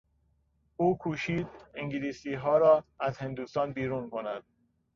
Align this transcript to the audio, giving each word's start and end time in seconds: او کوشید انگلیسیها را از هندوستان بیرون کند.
او 0.77 0.97
کوشید 0.97 1.47
انگلیسیها 1.75 2.57
را 2.57 2.83
از 2.99 3.17
هندوستان 3.17 3.73
بیرون 3.73 4.09
کند. 4.09 4.43